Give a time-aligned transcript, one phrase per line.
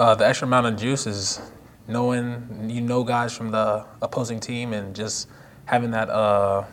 [0.00, 1.42] Uh, the extra amount of juice is
[1.86, 5.28] knowing you know guys from the opposing team and just
[5.66, 6.64] having that, uh,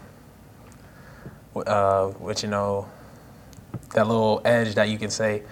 [1.58, 2.88] uh, which you know,
[3.94, 5.44] that little edge that you can say,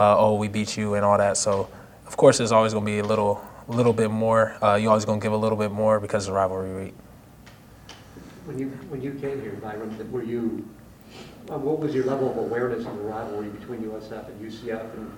[0.00, 1.36] uh, "Oh, we beat you" and all that.
[1.36, 1.68] So,
[2.06, 4.56] of course, there's always going to be a little, little bit more.
[4.64, 6.94] Uh, you always going to give a little bit more because of rivalry week.
[8.46, 10.66] When you, when you came here, Byron, were you,
[11.50, 14.94] uh, what was your level of awareness of the rivalry between USF and UCF?
[14.94, 15.12] And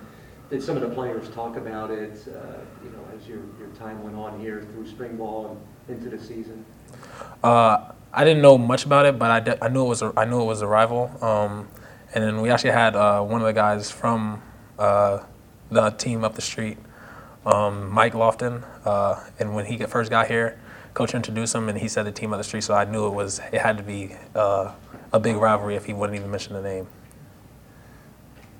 [0.51, 4.03] did some of the players talk about it, uh, you know, as your, your time
[4.03, 6.65] went on here through spring ball and into the season?
[7.41, 10.13] Uh, I didn't know much about it, but I, de- I knew it was a,
[10.17, 11.09] I knew it was a rival.
[11.23, 11.69] Um,
[12.13, 14.41] and then we actually had uh, one of the guys from
[14.77, 15.19] uh,
[15.71, 16.77] the team up the street,
[17.45, 18.65] um, Mike Lofton.
[18.83, 20.59] Uh, and when he first got here,
[20.93, 22.65] coach introduced him, and he said the team up the street.
[22.65, 24.73] So I knew it was it had to be uh,
[25.13, 26.87] a big rivalry if he wouldn't even mention the name.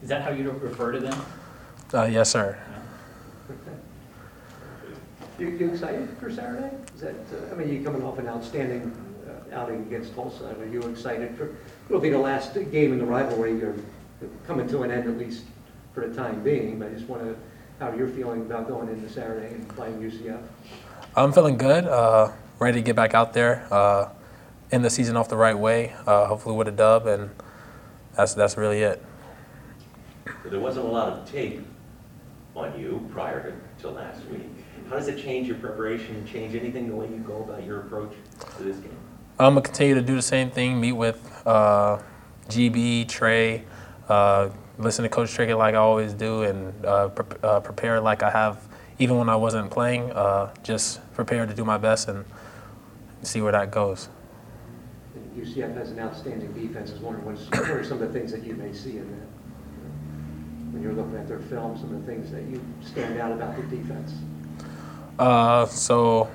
[0.02, 1.22] Is that how you refer to them?
[1.94, 2.58] Uh, yes, sir.
[5.38, 6.72] You, you excited for Saturday?
[6.96, 8.94] Is that, uh, I mean, you're coming off an outstanding
[9.28, 10.56] uh, outing against Tulsa.
[10.58, 11.56] Are you excited for,
[11.90, 13.76] it'll be the last game in the rivalry, You're
[14.46, 15.46] coming to an end at least
[15.94, 17.36] for the time being, but I just want to,
[17.80, 20.42] how you're feeling about going into Saturday and playing UCF?
[21.16, 21.86] I'm feeling good.
[21.86, 23.68] Uh, ready to get back out there.
[23.72, 24.10] Uh,
[24.72, 25.96] end the season off the right way.
[26.06, 27.32] Uh, hopefully with a dub, and
[28.16, 29.04] that's that's really it.
[30.46, 31.66] There wasn't a lot of tape
[32.56, 34.48] on you prior to, to last week.
[34.90, 38.14] How does it change your preparation, change anything the way you go about your approach
[38.58, 38.96] to this game?
[39.40, 40.80] I'm gonna continue to do the same thing.
[40.80, 42.00] Meet with uh,
[42.50, 43.64] GB, Trey,
[44.10, 48.24] uh, listen to Coach Trickett like I always do, and uh, pre- uh, prepare like
[48.24, 48.68] I have
[49.00, 50.12] even when I wasn't playing.
[50.12, 52.26] Uh, just prepare to do my best and
[53.24, 54.10] see where that goes.
[55.38, 56.92] UCF has an outstanding defense.
[56.92, 59.41] I was wondering, what are some of the things that you may see in that?
[60.72, 63.56] When you're looking at their film, some of the things that you stand out about
[63.58, 64.14] the defense?
[65.20, 66.30] Uh, so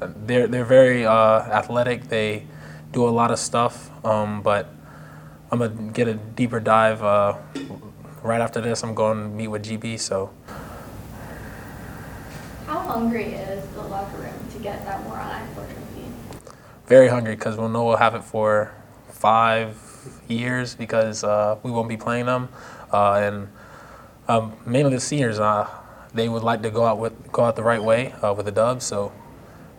[0.00, 2.08] they're they're very uh, athletic.
[2.08, 2.46] They
[2.92, 3.90] do a lot of stuff.
[4.04, 4.72] Um, but
[5.50, 7.36] I'm gonna get a deeper dive uh,
[8.22, 8.82] right after this.
[8.82, 10.00] I'm going to meet with GB.
[10.00, 10.30] So
[12.66, 16.04] How hungry is the locker room to get that War on I-4 trophy?
[16.86, 18.72] very hungry because we'll know we'll have it for
[19.08, 19.76] five
[20.28, 22.48] years because uh, we won't be playing them.
[22.92, 23.48] Uh, and
[24.28, 25.68] um, mainly the seniors, uh,
[26.14, 28.52] they would like to go out with go out the right way uh, with the
[28.52, 28.82] dub.
[28.82, 29.12] So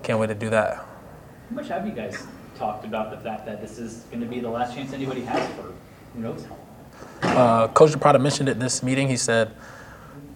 [0.04, 0.76] can't wait to do that.
[0.76, 0.86] How
[1.52, 4.50] much have you guys talked about the fact that this is going to be the
[4.50, 5.74] last chance anybody has for
[6.14, 7.38] who knows how long?
[7.38, 9.08] Uh, Coach Prada mentioned it this meeting.
[9.08, 9.54] He said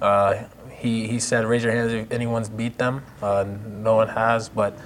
[0.01, 3.03] uh, he he said raise your hands if anyone's beat them.
[3.21, 4.77] Uh, no one has, but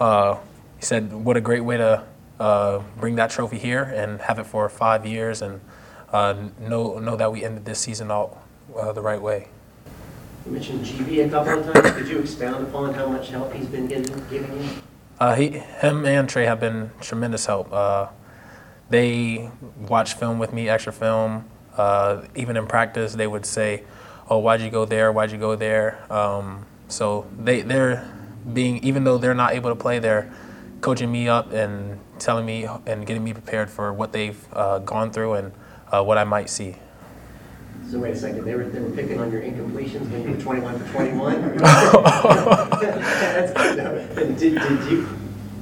[0.00, 0.36] uh,
[0.78, 2.04] he said what a great way to
[2.44, 5.62] uh, bring that trophy here and have it for five years and
[6.12, 8.38] uh, know know that we ended this season out
[8.76, 9.48] uh, the right way.
[10.44, 11.96] You mentioned GB a couple of times.
[11.96, 14.70] Could you expound upon how much help he's been giving, giving you?
[15.18, 17.72] Uh, he, him and Trey have been tremendous help.
[17.72, 18.08] Uh,
[18.90, 19.50] they
[19.88, 21.46] watch film with me, extra film.
[21.78, 23.84] Uh, even in practice, they would say,
[24.28, 25.10] "Oh, why'd you go there?
[25.10, 28.06] Why'd you go there?" Um, so they they're
[28.52, 30.30] being even though they're not able to play, they're
[30.84, 35.10] coaching me up and telling me and getting me prepared for what they've uh, gone
[35.10, 35.50] through and
[35.90, 36.76] uh, what I might see.
[37.90, 40.42] So wait a second, they were, they were picking on your incompletions when you were
[40.42, 41.56] 21 for 21?
[41.56, 44.06] That's- no.
[44.14, 44.52] Did, did
[44.90, 45.08] you,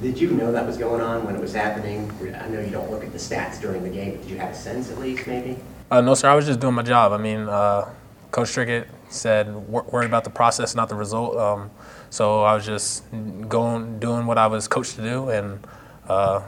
[0.01, 2.11] did you know that was going on when it was happening?
[2.37, 4.51] I know you don't look at the stats during the game, but did you have
[4.51, 5.55] a sense at least, maybe?
[5.89, 6.29] Uh, no, sir.
[6.29, 7.13] I was just doing my job.
[7.13, 7.93] I mean, uh,
[8.33, 11.37] Coach Trickett said worry about the process, not the result.
[11.37, 11.69] Um,
[12.09, 13.03] so I was just
[13.47, 15.59] going, doing what I was coached to do, and
[16.07, 16.41] uh,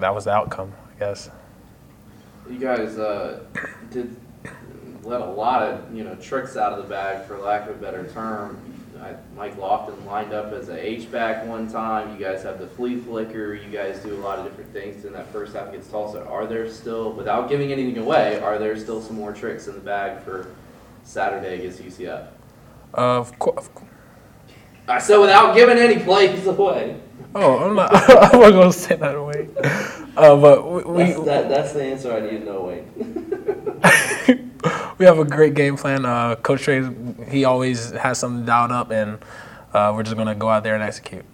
[0.00, 1.30] that was the outcome, I guess.
[2.50, 3.44] You guys uh,
[3.92, 4.16] did
[5.04, 7.78] let a lot of you know tricks out of the bag, for lack of a
[7.78, 8.60] better term.
[9.00, 12.18] I, Mike Lofton lined up as a H back one time.
[12.18, 13.54] You guys have the flea flicker.
[13.54, 16.24] You guys do a lot of different things in that first half against Tulsa.
[16.26, 19.80] Are there still, without giving anything away, are there still some more tricks in the
[19.80, 20.48] bag for
[21.02, 22.28] Saturday against UCF?
[22.96, 23.68] Uh, of course.
[24.88, 27.00] I said without giving any plays away.
[27.34, 27.90] Oh, I'm not.
[27.94, 29.48] I'm not gonna say that away.
[30.16, 34.52] Uh, but we That's, we, that, that's the answer I need to know, Wayne.
[34.98, 36.04] we have a great game plan.
[36.04, 36.86] Uh, Coach Trey,
[37.28, 39.18] he always has something dialed up, and
[39.72, 41.24] uh, we're just gonna go out there and execute.